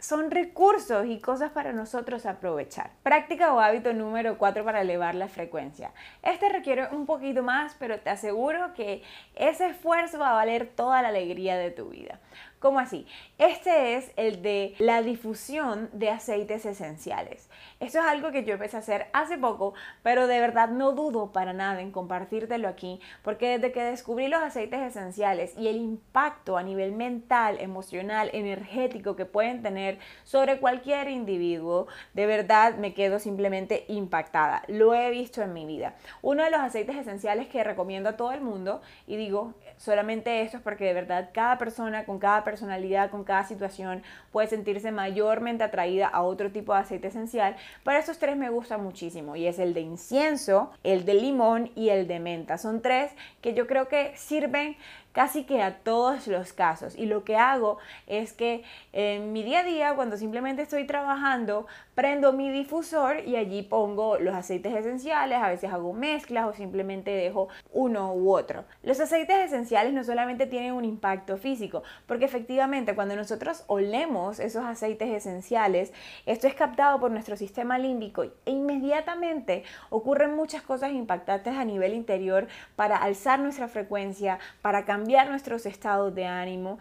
son 0.02 0.32
recursos 0.32 1.06
y 1.06 1.20
cosas 1.20 1.52
para 1.52 1.74
nosotros 1.74 2.26
aprovechar. 2.26 2.90
Práctica 3.04 3.54
o 3.54 3.60
hábito 3.60 3.94
número 3.94 4.40
4 4.40 4.66
para 4.66 4.82
elevar 4.82 5.14
la 5.14 5.28
frecuencia. 5.28 5.92
Este 6.24 6.50
requiere 6.50 6.88
un 6.92 7.06
poquito 7.06 7.44
más, 7.44 7.76
pero 7.78 8.00
te 8.00 8.10
aseguro 8.10 8.74
que 8.74 9.04
ese 9.36 9.68
esfuerzo 9.68 10.18
va 10.18 10.32
a 10.32 10.34
valer 10.34 10.68
toda 10.68 11.04
la 11.04 11.10
alegría 11.10 11.56
de 11.56 11.70
tu 11.70 11.90
vida. 11.90 12.20
¿Cómo 12.62 12.80
así? 12.80 13.08
Este 13.40 13.96
es 13.96 14.12
el 14.18 14.44
de 14.44 14.76
la 14.78 15.02
difusión 15.02 15.90
de 15.94 16.12
aceites 16.12 16.64
esenciales. 16.68 17.50
Esto 17.80 17.98
es 17.98 18.06
algo 18.06 18.32
que 18.32 18.44
yo 18.44 18.54
empecé 18.54 18.78
a 18.78 18.82
hacer 18.82 19.08
hace 19.14 19.36
poco, 19.40 19.74
pero 20.04 20.28
de 20.28 20.40
verdad 20.40 20.70
no 20.70 20.92
dudo 20.92 21.32
para 21.32 21.54
nada 21.54 21.82
en 21.82 21.92
compartírtelo 21.92 22.68
aquí, 22.68 23.02
porque 23.24 23.58
desde 23.58 23.72
que 23.72 23.84
descubrí 23.84 24.28
los 24.28 24.44
aceites 24.44 24.80
esenciales 24.80 25.58
y 25.58 25.70
el 25.70 25.78
impacto 25.78 26.56
a 26.56 26.62
nivel 26.62 26.92
mental, 26.92 27.58
emocional, 27.60 28.30
energético 28.32 29.16
que 29.16 29.26
pueden 29.26 29.64
tener 29.64 29.91
sobre 30.24 30.60
cualquier 30.60 31.10
individuo, 31.10 31.88
de 32.14 32.26
verdad 32.26 32.76
me 32.76 32.94
quedo 32.94 33.20
simplemente 33.20 33.86
impactada. 33.88 34.64
Lo 34.68 34.94
he 34.94 35.10
visto 35.10 35.42
en 35.42 35.54
mi 35.54 35.66
vida. 35.66 35.96
Uno 36.22 36.44
de 36.44 36.52
los 36.52 36.62
aceites 36.62 36.96
esenciales 36.96 37.48
que 37.48 37.64
recomiendo 37.64 38.10
a 38.10 38.18
todo 38.18 38.32
el 38.32 38.42
mundo, 38.42 38.82
y 39.08 39.18
digo 39.18 39.54
solamente 39.78 40.42
esto 40.42 40.58
es 40.58 40.64
porque 40.64 40.86
de 40.86 40.94
verdad 40.94 41.30
cada 41.34 41.58
persona 41.58 42.06
con 42.06 42.20
cada 42.20 42.44
persona 42.44 42.62
personalidad, 42.62 43.10
con 43.10 43.24
cada 43.24 43.44
situación, 43.44 44.04
puede 44.32 44.48
sentirse 44.48 44.92
mayormente 44.92 45.64
atraída 45.64 46.08
a 46.08 46.22
otro 46.22 46.52
tipo 46.52 46.74
de 46.74 46.82
aceite 46.82 47.08
esencial. 47.08 47.56
Pero 47.84 47.98
estos 47.98 48.20
tres 48.20 48.38
me 48.38 48.50
gustan 48.50 48.84
muchísimo 48.84 49.36
y 49.36 49.48
es 49.48 49.58
el 49.58 49.74
de 49.74 49.82
incienso, 49.82 50.72
el 50.84 51.06
de 51.06 51.16
limón 51.16 51.72
y 51.76 51.90
el 51.90 52.08
de 52.08 52.20
menta. 52.20 52.58
Son 52.58 52.82
tres 52.82 53.12
que 53.42 53.54
yo 53.54 53.66
creo 53.66 53.88
que 53.88 54.14
sirven 54.16 54.78
casi 55.12 55.44
que 55.44 55.62
a 55.62 55.78
todos 55.80 56.28
los 56.28 56.54
casos. 56.54 56.96
Y 56.96 57.06
lo 57.06 57.24
que 57.24 57.38
hago 57.38 57.78
es 58.08 58.34
que 58.34 58.64
en 58.94 59.34
mi 59.34 59.44
día 59.44 59.60
a 59.60 59.64
día, 59.64 59.96
cuando 59.96 60.18
simplemente 60.18 60.62
estoy 60.62 60.86
trabajando, 60.86 61.68
prendo 62.02 62.34
mi 62.34 62.50
difusor 62.50 63.20
y 63.28 63.36
allí 63.36 63.62
pongo 63.62 64.18
los 64.18 64.34
aceites 64.34 64.74
esenciales, 64.74 65.38
a 65.38 65.50
veces 65.50 65.72
hago 65.72 65.94
mezclas 65.94 66.48
o 66.48 66.54
simplemente 66.54 67.12
dejo 67.12 67.48
uno 67.72 68.16
u 68.16 68.34
otro. 68.34 68.66
Los 68.82 69.00
aceites 69.00 69.38
esenciales 69.38 69.94
no 69.94 70.04
solamente 70.04 70.48
tienen 70.48 70.74
un 70.74 70.84
impacto 70.84 71.38
físico, 71.38 71.84
porque 72.08 72.26
efectivamente 72.26 72.96
cuando 72.96 73.16
nosotros 73.16 73.66
olemos 73.68 74.40
esos 74.40 74.66
aceites 74.66 75.10
esenciales, 75.10 75.94
esto 76.26 76.48
es 76.48 76.56
captado 76.56 77.00
por 77.00 77.12
nuestro 77.12 77.38
sistema 77.38 77.78
límbico 77.78 78.24
e 78.24 78.32
inmediatamente 78.48 79.64
ocurren 79.92 80.36
muchas 80.36 80.64
cosas 80.64 80.94
impactantes 80.94 81.56
a 81.56 81.66
nivel 81.66 81.94
interior 81.94 82.48
para 82.76 82.98
alzar 82.98 83.40
nuestra 83.40 83.68
frecuencia, 83.68 84.40
para 84.64 84.86
cambiar 84.86 85.30
nuestros 85.30 85.68
estados 85.68 86.16
de 86.16 86.26
ánimo. 86.26 86.80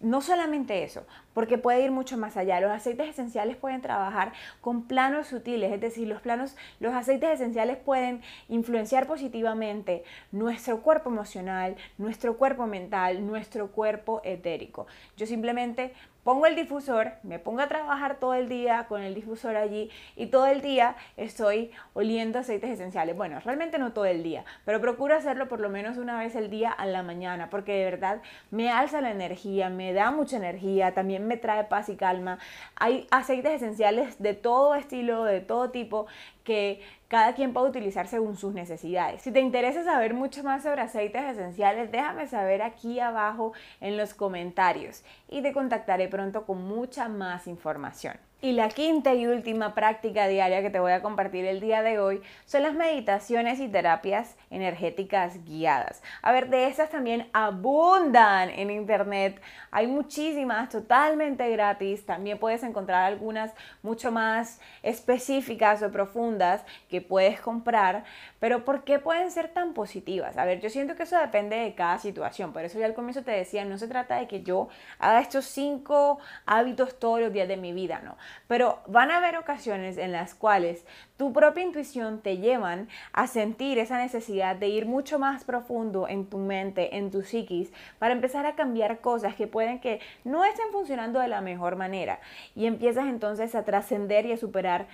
No 0.00 0.20
solamente 0.20 0.84
eso, 0.84 1.06
porque 1.38 1.56
puede 1.56 1.84
ir 1.84 1.92
mucho 1.92 2.18
más 2.18 2.36
allá. 2.36 2.60
Los 2.60 2.72
aceites 2.72 3.10
esenciales 3.10 3.56
pueden 3.56 3.80
trabajar 3.80 4.32
con 4.60 4.88
planos 4.88 5.28
sutiles, 5.28 5.72
es 5.72 5.80
decir, 5.80 6.08
los 6.08 6.20
planos, 6.20 6.56
los 6.80 6.92
aceites 6.92 7.30
esenciales 7.30 7.76
pueden 7.76 8.22
influenciar 8.48 9.06
positivamente 9.06 10.02
nuestro 10.32 10.82
cuerpo 10.82 11.10
emocional, 11.10 11.76
nuestro 11.96 12.36
cuerpo 12.36 12.66
mental, 12.66 13.24
nuestro 13.24 13.68
cuerpo 13.68 14.20
etérico. 14.24 14.88
Yo 15.16 15.26
simplemente 15.26 15.92
pongo 16.28 16.44
el 16.44 16.56
difusor, 16.56 17.12
me 17.22 17.38
pongo 17.38 17.60
a 17.60 17.68
trabajar 17.68 18.18
todo 18.18 18.34
el 18.34 18.50
día 18.50 18.84
con 18.86 19.02
el 19.02 19.14
difusor 19.14 19.56
allí 19.56 19.90
y 20.14 20.26
todo 20.26 20.46
el 20.46 20.60
día 20.60 20.94
estoy 21.16 21.70
oliendo 21.94 22.38
aceites 22.38 22.68
esenciales. 22.68 23.16
Bueno, 23.16 23.40
realmente 23.40 23.78
no 23.78 23.92
todo 23.92 24.04
el 24.04 24.22
día, 24.22 24.44
pero 24.66 24.78
procuro 24.78 25.14
hacerlo 25.14 25.48
por 25.48 25.60
lo 25.60 25.70
menos 25.70 25.96
una 25.96 26.18
vez 26.18 26.36
al 26.36 26.50
día 26.50 26.70
a 26.70 26.84
la 26.84 27.02
mañana, 27.02 27.48
porque 27.48 27.72
de 27.72 27.84
verdad 27.86 28.20
me 28.50 28.70
alza 28.70 29.00
la 29.00 29.10
energía, 29.10 29.70
me 29.70 29.94
da 29.94 30.10
mucha 30.10 30.36
energía, 30.36 30.92
también 30.92 31.26
me 31.28 31.36
trae 31.36 31.64
paz 31.64 31.88
y 31.88 31.96
calma. 31.96 32.38
Hay 32.74 33.06
aceites 33.10 33.52
esenciales 33.52 34.20
de 34.20 34.34
todo 34.34 34.74
estilo, 34.74 35.24
de 35.24 35.40
todo 35.40 35.70
tipo, 35.70 36.06
que 36.42 36.80
cada 37.08 37.34
quien 37.34 37.52
puede 37.52 37.68
utilizar 37.68 38.06
según 38.08 38.36
sus 38.36 38.54
necesidades. 38.54 39.22
Si 39.22 39.30
te 39.30 39.40
interesa 39.40 39.84
saber 39.84 40.14
mucho 40.14 40.42
más 40.42 40.62
sobre 40.62 40.82
aceites 40.82 41.22
esenciales, 41.22 41.92
déjame 41.92 42.26
saber 42.26 42.62
aquí 42.62 43.00
abajo 43.00 43.52
en 43.80 43.96
los 43.96 44.14
comentarios 44.14 45.04
y 45.28 45.42
te 45.42 45.52
contactaré 45.52 46.08
pronto 46.08 46.44
con 46.44 46.62
mucha 46.66 47.08
más 47.08 47.46
información. 47.46 48.27
Y 48.40 48.52
la 48.52 48.68
quinta 48.68 49.14
y 49.14 49.26
última 49.26 49.74
práctica 49.74 50.28
diaria 50.28 50.62
que 50.62 50.70
te 50.70 50.78
voy 50.78 50.92
a 50.92 51.02
compartir 51.02 51.44
el 51.44 51.58
día 51.58 51.82
de 51.82 51.98
hoy 51.98 52.22
son 52.46 52.62
las 52.62 52.74
meditaciones 52.74 53.58
y 53.58 53.66
terapias 53.66 54.36
energéticas 54.50 55.44
guiadas. 55.44 56.04
A 56.22 56.30
ver, 56.30 56.48
de 56.48 56.68
esas 56.68 56.88
también 56.88 57.28
abundan 57.32 58.50
en 58.50 58.70
internet. 58.70 59.42
Hay 59.72 59.88
muchísimas 59.88 60.68
totalmente 60.68 61.50
gratis. 61.50 62.06
También 62.06 62.38
puedes 62.38 62.62
encontrar 62.62 63.06
algunas 63.06 63.52
mucho 63.82 64.12
más 64.12 64.60
específicas 64.84 65.82
o 65.82 65.90
profundas 65.90 66.64
que 66.88 67.00
puedes 67.00 67.40
comprar. 67.40 68.04
Pero 68.38 68.64
¿por 68.64 68.84
qué 68.84 69.00
pueden 69.00 69.32
ser 69.32 69.48
tan 69.48 69.74
positivas? 69.74 70.38
A 70.38 70.44
ver, 70.44 70.60
yo 70.60 70.70
siento 70.70 70.94
que 70.94 71.02
eso 71.02 71.18
depende 71.18 71.56
de 71.56 71.74
cada 71.74 71.98
situación. 71.98 72.52
Por 72.52 72.62
eso 72.62 72.78
ya 72.78 72.86
al 72.86 72.94
comienzo 72.94 73.24
te 73.24 73.32
decía, 73.32 73.64
no 73.64 73.78
se 73.78 73.88
trata 73.88 74.14
de 74.20 74.28
que 74.28 74.44
yo 74.44 74.68
haga 75.00 75.18
estos 75.18 75.44
cinco 75.46 76.20
hábitos 76.46 77.00
todos 77.00 77.18
los 77.18 77.32
días 77.32 77.48
de 77.48 77.56
mi 77.56 77.72
vida, 77.72 78.00
no 78.04 78.16
pero 78.46 78.80
van 78.86 79.10
a 79.10 79.18
haber 79.18 79.36
ocasiones 79.36 79.98
en 79.98 80.12
las 80.12 80.34
cuales 80.34 80.84
tu 81.16 81.32
propia 81.32 81.64
intuición 81.64 82.20
te 82.20 82.38
llevan 82.38 82.88
a 83.12 83.26
sentir 83.26 83.78
esa 83.78 83.98
necesidad 83.98 84.56
de 84.56 84.68
ir 84.68 84.86
mucho 84.86 85.18
más 85.18 85.44
profundo 85.44 86.08
en 86.08 86.26
tu 86.26 86.38
mente, 86.38 86.96
en 86.96 87.10
tu 87.10 87.22
psiquis, 87.22 87.72
para 87.98 88.14
empezar 88.14 88.46
a 88.46 88.54
cambiar 88.54 89.00
cosas 89.00 89.34
que 89.34 89.46
pueden 89.46 89.80
que 89.80 90.00
no 90.24 90.44
estén 90.44 90.70
funcionando 90.72 91.20
de 91.20 91.28
la 91.28 91.40
mejor 91.40 91.76
manera. 91.76 92.20
Y 92.54 92.66
empiezas 92.66 93.06
entonces 93.06 93.54
a 93.54 93.64
trascender 93.64 94.26
y 94.26 94.32
a 94.32 94.36
superar 94.36 94.86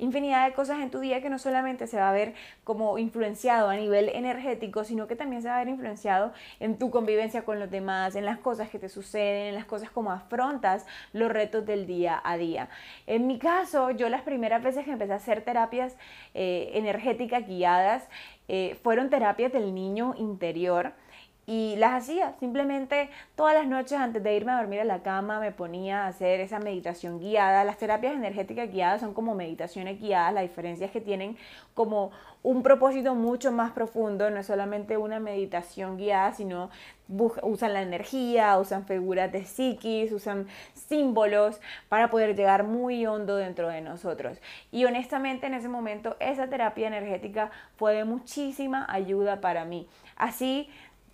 infinidad 0.00 0.46
de 0.46 0.54
cosas 0.54 0.80
en 0.80 0.90
tu 0.90 0.98
día 0.98 1.22
que 1.22 1.30
no 1.30 1.38
solamente 1.38 1.86
se 1.86 1.98
va 1.98 2.10
a 2.10 2.12
ver 2.12 2.34
como 2.64 2.98
influenciado 2.98 3.68
a 3.68 3.76
nivel 3.76 4.08
energético, 4.08 4.84
sino 4.84 5.06
que 5.06 5.16
también 5.16 5.42
se 5.42 5.48
va 5.48 5.56
a 5.56 5.58
ver 5.58 5.68
influenciado 5.68 6.32
en 6.58 6.78
tu 6.78 6.90
convivencia 6.90 7.44
con 7.44 7.60
los 7.60 7.70
demás, 7.70 8.16
en 8.16 8.24
las 8.24 8.38
cosas 8.38 8.70
que 8.70 8.78
te 8.78 8.88
suceden, 8.88 9.48
en 9.48 9.54
las 9.54 9.66
cosas 9.66 9.90
como 9.90 10.10
afrontas 10.10 10.86
los 11.12 11.30
retos 11.30 11.64
del 11.66 11.86
día 11.86 12.20
a 12.24 12.36
día. 12.36 12.68
En 13.06 13.26
mi 13.26 13.38
caso, 13.38 13.90
yo 13.90 14.08
las 14.08 14.22
primeras 14.22 14.62
veces 14.62 14.84
que 14.84 14.92
empecé 14.92 15.12
a 15.12 15.16
hacer 15.16 15.42
terapias 15.42 15.96
eh, 16.34 16.70
energéticas 16.74 17.46
guiadas, 17.46 18.08
eh, 18.48 18.76
fueron 18.82 19.10
terapias 19.10 19.52
del 19.52 19.74
niño 19.74 20.14
interior 20.18 20.92
y 21.50 21.74
las 21.78 22.04
hacía. 22.04 22.34
Simplemente 22.38 23.10
todas 23.34 23.54
las 23.54 23.66
noches 23.66 23.98
antes 23.98 24.22
de 24.22 24.36
irme 24.36 24.52
a 24.52 24.58
dormir 24.58 24.82
a 24.82 24.84
la 24.84 25.02
cama 25.02 25.40
me 25.40 25.50
ponía 25.50 26.04
a 26.04 26.06
hacer 26.06 26.38
esa 26.38 26.60
meditación 26.60 27.18
guiada. 27.18 27.64
Las 27.64 27.76
terapias 27.76 28.14
energéticas 28.14 28.70
guiadas 28.70 29.00
son 29.00 29.14
como 29.14 29.34
meditaciones 29.34 30.00
guiadas. 30.00 30.32
La 30.32 30.42
diferencia 30.42 30.86
es 30.86 30.92
que 30.92 31.00
tienen 31.00 31.36
como 31.74 32.12
un 32.44 32.62
propósito 32.62 33.16
mucho 33.16 33.50
más 33.50 33.72
profundo. 33.72 34.30
No 34.30 34.38
es 34.38 34.46
solamente 34.46 34.96
una 34.96 35.18
meditación 35.18 35.96
guiada, 35.96 36.32
sino 36.34 36.70
usan 37.42 37.72
la 37.72 37.82
energía, 37.82 38.56
usan 38.56 38.86
figuras 38.86 39.32
de 39.32 39.44
psiquis, 39.44 40.12
usan 40.12 40.46
símbolos 40.74 41.60
para 41.88 42.10
poder 42.10 42.36
llegar 42.36 42.62
muy 42.62 43.04
hondo 43.06 43.34
dentro 43.34 43.68
de 43.68 43.80
nosotros. 43.80 44.38
Y 44.70 44.84
honestamente 44.84 45.48
en 45.48 45.54
ese 45.54 45.68
momento 45.68 46.16
esa 46.20 46.48
terapia 46.48 46.86
energética 46.86 47.50
fue 47.74 47.94
de 47.94 48.04
muchísima 48.04 48.86
ayuda 48.88 49.40
para 49.40 49.64
mí. 49.64 49.88
Así 50.14 50.68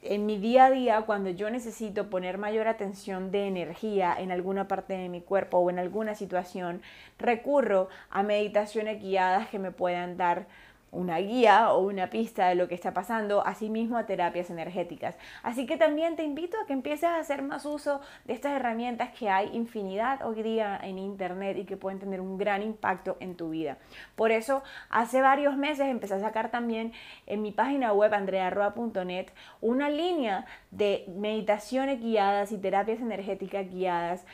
en 0.08 0.26
mi 0.26 0.38
día 0.38 0.66
a 0.66 0.70
día, 0.70 1.02
cuando 1.02 1.30
yo 1.30 1.50
necesito 1.50 2.10
poner 2.10 2.38
mayor 2.38 2.68
atención 2.68 3.30
de 3.30 3.46
energía 3.46 4.14
en 4.18 4.30
alguna 4.30 4.68
parte 4.68 4.94
de 4.94 5.08
mi 5.08 5.20
cuerpo 5.20 5.58
o 5.58 5.70
en 5.70 5.78
alguna 5.78 6.14
situación, 6.14 6.82
recurro 7.18 7.88
a 8.10 8.22
meditaciones 8.22 9.00
guiadas 9.00 9.48
que 9.48 9.58
me 9.58 9.72
puedan 9.72 10.16
dar 10.16 10.46
una 10.90 11.19
guía 11.19 11.73
o 11.73 11.81
una 11.81 12.09
pista 12.11 12.49
de 12.49 12.55
lo 12.55 12.69
que 12.69 12.75
está 12.75 12.95
pasando, 12.95 13.47
asimismo 13.47 13.99
a 13.99 14.07
terapias 14.07 14.50
energéticas. 14.50 15.16
Así 15.43 15.66
que 15.66 15.76
también 15.76 16.16
te 16.16 16.25
invito 16.25 16.57
a 16.59 16.66
que 16.66 16.73
empieces 16.73 17.05
a 17.05 17.19
hacer 17.19 17.43
más 17.43 17.66
uso 17.66 18.00
de 18.25 18.33
estas 18.33 18.52
herramientas 18.52 19.11
que 19.19 19.28
hay 19.28 19.50
infinidad 19.55 20.26
hoy 20.26 20.43
día 20.43 20.78
en 20.83 20.99
internet 20.99 21.57
y 21.59 21.64
que 21.64 21.76
pueden 21.76 21.99
tener 21.99 22.21
un 22.21 22.38
gran 22.38 22.62
impacto 22.62 23.16
en 23.21 23.37
tu 23.37 23.50
vida. 23.50 23.78
Por 24.14 24.31
eso, 24.31 24.62
hace 24.88 25.21
varios 25.21 25.57
meses 25.57 25.87
empecé 25.87 26.14
a 26.14 26.21
sacar 26.21 26.50
también 26.50 26.93
en 27.26 27.43
mi 27.43 27.52
página 27.52 27.93
web 27.93 28.14
andrearroa.net 28.14 29.28
una 29.61 29.90
línea 29.90 30.47
de 30.71 31.05
meditaciones 31.16 32.00
guiadas 32.00 32.52
y 32.52 32.59
terapias 32.59 33.00
energéticas 33.00 33.69
guiadas 33.69 34.25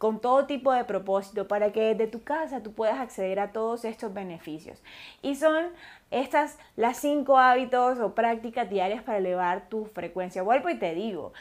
con 0.00 0.18
todo 0.18 0.46
tipo 0.46 0.72
de 0.72 0.84
propósito 0.84 1.46
para 1.46 1.72
que 1.72 1.94
desde 1.94 2.06
tu 2.06 2.22
casa 2.22 2.62
tú 2.62 2.72
puedas 2.72 2.98
acceder 2.98 3.38
a 3.38 3.52
todos 3.52 3.84
estos 3.84 4.14
beneficios. 4.14 4.82
Y 5.20 5.34
son 5.34 5.66
estas 6.10 6.58
las 6.74 6.96
cinco 6.96 7.36
hábitos 7.36 8.00
o 8.00 8.14
prácticas 8.14 8.70
diarias 8.70 9.02
para 9.02 9.18
elevar 9.18 9.68
tu 9.68 9.84
frecuencia. 9.84 10.40
Vuelvo 10.40 10.70
y 10.70 10.78
te 10.78 10.94
digo, 10.94 11.34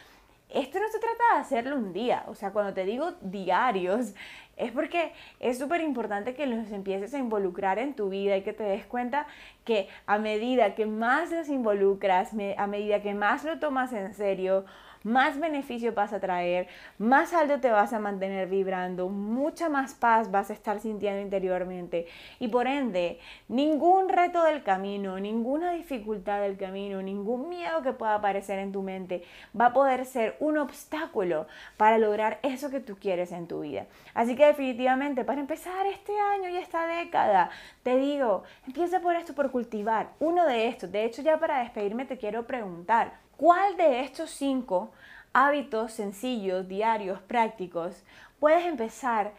esto 0.50 0.78
no 0.78 0.89
se 0.89 1.00
trata 1.00 1.36
de 1.36 1.39
hacerlo 1.39 1.78
un 1.78 1.94
día, 1.94 2.25
o 2.28 2.36
sea, 2.36 2.51
cuando 2.51 2.74
te 2.74 2.84
digo 2.84 3.13
diarios, 3.22 4.13
es 4.58 4.74
porque 4.74 5.13
es 5.39 5.58
súper 5.58 5.80
importante 5.80 6.36
que 6.36 6.46
los 6.46 6.70
empieces 6.72 7.13
a 7.13 7.18
involucrar 7.18 7.80
en 7.80 7.94
tu 7.94 8.10
vida 8.10 8.36
y 8.36 8.42
que 8.42 8.51
te 8.51 8.63
des 8.63 8.86
cuenta 8.86 9.25
que 9.63 9.88
a 10.06 10.18
medida 10.18 10.75
que 10.75 10.86
más 10.86 11.32
los 11.32 11.48
involucras, 11.48 12.32
a 12.58 12.68
medida 12.68 13.01
que 13.01 13.13
más 13.13 13.46
lo 13.46 13.58
tomas 13.58 13.94
en 13.94 14.13
serio, 14.13 14.66
más 15.03 15.39
beneficio 15.39 15.94
vas 15.94 16.13
a 16.13 16.20
traer, 16.20 16.68
más 16.98 17.34
alto 17.34 17.60
te 17.60 17.70
vas 17.70 17.94
a 17.94 18.00
mantener 18.00 18.48
vibrando, 18.48 19.10
mucha 19.10 19.70
más 19.70 19.94
paz 19.94 20.32
vas 20.32 20.50
a 20.50 20.53
estar 20.53 20.79
sintiendo 20.79 21.22
interiormente 21.22 22.08
y 22.39 22.48
por 22.48 22.68
ende 22.68 23.20
ningún 23.48 24.10
reto 24.10 24.44
del 24.44 24.63
camino, 24.63 25.20
ninguna 25.20 25.72
dificultad 25.72 26.41
del 26.41 26.58
camino, 26.58 27.01
ningún 27.01 27.50
miedo 27.50 27.82
que 27.82 27.94
pueda 27.94 28.15
aparecer 28.15 28.60
en 28.60 28.72
tu 28.72 28.82
mente 28.82 29.24
va 29.60 29.68
a 29.68 29.74
poder 29.74 30.06
ser 30.06 30.36
un 30.39 30.58
obstáculo 30.58 31.48
para 31.77 31.98
lograr 31.98 32.39
eso 32.44 32.70
que 32.70 32.79
tú 32.79 32.98
quieres 32.98 33.32
en 33.32 33.48
tu 33.48 33.62
vida. 33.62 33.86
Así 34.13 34.36
que 34.36 34.46
definitivamente 34.46 35.24
para 35.24 35.39
empezar 35.39 35.86
este 35.86 36.18
año 36.20 36.50
y 36.50 36.58
esta 36.58 36.86
década, 36.88 37.50
te 37.84 37.98
digo, 37.98 38.44
empieza 38.68 39.00
por 39.00 39.15
esto, 39.15 39.34
por 39.34 39.51
cultivar 39.51 40.10
uno 40.20 40.46
de 40.46 40.68
estos. 40.68 40.91
De 40.91 41.06
hecho, 41.06 41.22
ya 41.22 41.39
para 41.39 41.60
despedirme 41.60 42.06
te 42.06 42.18
quiero 42.18 42.46
preguntar, 42.46 43.13
¿Cuál 43.39 43.77
de 43.77 44.01
estos 44.01 44.31
cinco 44.31 44.91
hábitos 45.31 45.93
sencillos, 45.93 46.67
diarios, 46.67 47.22
prácticos 47.22 48.03
puedes 48.38 48.65
empezar 48.65 49.31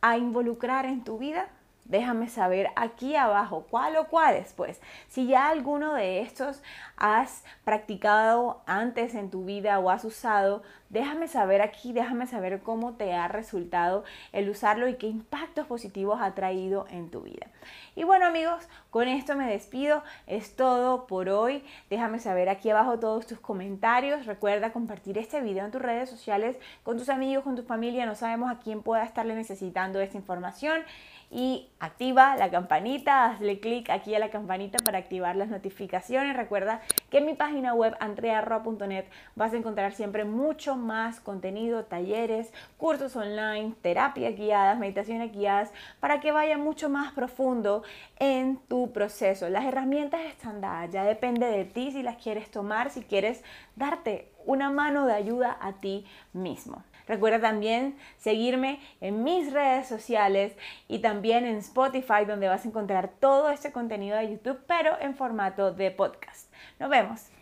a 0.00 0.18
involucrar 0.18 0.86
en 0.86 1.04
tu 1.04 1.18
vida? 1.18 1.46
Déjame 1.84 2.28
saber 2.28 2.70
aquí 2.74 3.14
abajo 3.14 3.64
cuál 3.70 3.96
o 3.96 4.08
cuáles, 4.08 4.52
pues. 4.54 4.80
Si 5.06 5.28
ya 5.28 5.50
alguno 5.50 5.94
de 5.94 6.20
estos 6.22 6.64
has 6.96 7.44
practicado 7.62 8.60
antes 8.66 9.14
en 9.14 9.30
tu 9.30 9.44
vida 9.44 9.78
o 9.78 9.88
has 9.88 10.04
usado, 10.04 10.64
déjame 10.94 11.26
saber 11.26 11.60
aquí, 11.60 11.92
déjame 11.92 12.26
saber 12.26 12.62
cómo 12.62 12.94
te 12.94 13.12
ha 13.12 13.26
resultado 13.26 14.04
el 14.32 14.48
usarlo 14.48 14.88
y 14.88 14.94
qué 14.94 15.08
impactos 15.08 15.66
positivos 15.66 16.20
ha 16.22 16.34
traído 16.34 16.86
en 16.88 17.10
tu 17.10 17.22
vida. 17.22 17.48
Y 17.96 18.04
bueno 18.04 18.26
amigos, 18.26 18.68
con 18.90 19.08
esto 19.08 19.34
me 19.34 19.50
despido. 19.50 20.04
Es 20.28 20.54
todo 20.54 21.06
por 21.06 21.28
hoy. 21.28 21.64
Déjame 21.90 22.20
saber 22.20 22.48
aquí 22.48 22.70
abajo 22.70 23.00
todos 23.00 23.26
tus 23.26 23.40
comentarios. 23.40 24.26
Recuerda 24.26 24.72
compartir 24.72 25.18
este 25.18 25.40
video 25.40 25.64
en 25.64 25.72
tus 25.72 25.82
redes 25.82 26.08
sociales 26.08 26.56
con 26.84 26.96
tus 26.96 27.08
amigos, 27.08 27.42
con 27.42 27.56
tu 27.56 27.64
familia. 27.64 28.06
No 28.06 28.14
sabemos 28.14 28.50
a 28.50 28.60
quién 28.60 28.82
pueda 28.82 29.02
estarle 29.02 29.34
necesitando 29.34 30.00
esta 30.00 30.16
información 30.16 30.82
y 31.30 31.68
activa 31.80 32.36
la 32.36 32.48
campanita, 32.48 33.24
hazle 33.24 33.58
clic 33.58 33.90
aquí 33.90 34.14
a 34.14 34.20
la 34.20 34.30
campanita 34.30 34.78
para 34.84 34.98
activar 34.98 35.34
las 35.34 35.48
notificaciones. 35.48 36.36
Recuerda 36.36 36.80
que 37.10 37.18
en 37.18 37.26
mi 37.26 37.34
página 37.34 37.74
web 37.74 37.96
andrearroa.net 37.98 39.06
vas 39.34 39.52
a 39.52 39.56
encontrar 39.56 39.92
siempre 39.92 40.24
mucho 40.24 40.76
más 40.84 41.20
contenido, 41.20 41.84
talleres, 41.84 42.52
cursos 42.76 43.16
online, 43.16 43.74
terapias 43.82 44.36
guiadas, 44.36 44.78
meditaciones 44.78 45.32
guiadas, 45.32 45.72
para 45.98 46.20
que 46.20 46.30
vaya 46.30 46.56
mucho 46.56 46.88
más 46.88 47.12
profundo 47.12 47.82
en 48.18 48.58
tu 48.68 48.92
proceso. 48.92 49.48
Las 49.48 49.64
herramientas 49.64 50.20
están 50.26 50.60
dadas, 50.60 50.92
ya 50.92 51.04
depende 51.04 51.46
de 51.46 51.64
ti 51.64 51.90
si 51.90 52.02
las 52.02 52.22
quieres 52.22 52.50
tomar, 52.50 52.90
si 52.90 53.02
quieres 53.02 53.42
darte 53.74 54.30
una 54.46 54.70
mano 54.70 55.06
de 55.06 55.14
ayuda 55.14 55.58
a 55.60 55.72
ti 55.72 56.06
mismo. 56.32 56.84
Recuerda 57.06 57.40
también 57.40 57.96
seguirme 58.16 58.80
en 59.00 59.24
mis 59.24 59.52
redes 59.52 59.86
sociales 59.86 60.56
y 60.88 61.00
también 61.00 61.44
en 61.44 61.56
Spotify 61.56 62.24
donde 62.26 62.48
vas 62.48 62.64
a 62.64 62.68
encontrar 62.68 63.10
todo 63.20 63.50
este 63.50 63.72
contenido 63.72 64.16
de 64.16 64.30
YouTube 64.30 64.60
pero 64.66 64.98
en 65.00 65.14
formato 65.14 65.72
de 65.72 65.90
podcast. 65.90 66.50
Nos 66.78 66.88
vemos. 66.88 67.33